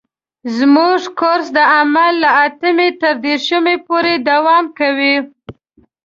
[0.57, 5.15] زموږ کورس د حمل له اتم تر دېرشم پورې دوام کوي.